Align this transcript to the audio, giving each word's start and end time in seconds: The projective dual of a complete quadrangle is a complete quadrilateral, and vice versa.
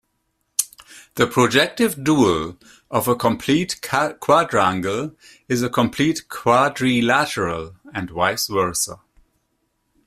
The 1.13 1.27
projective 1.27 2.03
dual 2.03 2.57
of 2.89 3.07
a 3.07 3.15
complete 3.15 3.79
quadrangle 4.19 5.15
is 5.47 5.61
a 5.61 5.69
complete 5.69 6.27
quadrilateral, 6.27 7.75
and 7.93 8.09
vice 8.09 8.47
versa. 8.47 8.99